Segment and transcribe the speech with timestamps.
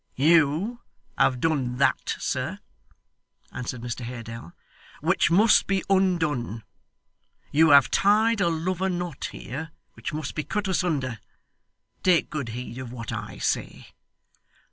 [0.15, 0.81] 'You
[1.15, 2.57] have done that, sir,'
[3.51, 4.51] answered Mr Haredale,
[4.99, 6.63] 'which must be undone.
[7.51, 11.19] You have tied a lover's knot here which must be cut asunder.
[12.01, 13.89] Take good heed of what I say.